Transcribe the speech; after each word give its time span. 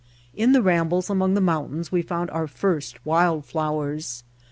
In 0.33 0.51
the 0.51 0.63
rambles 0.63 1.11
among 1.11 1.35
the 1.35 1.41
mountains 1.41 1.91
we 1.91 2.01
found 2.01 2.31
our 2.31 2.47
first 2.47 3.05
wild 3.05 3.45
flowers. 3.45 4.23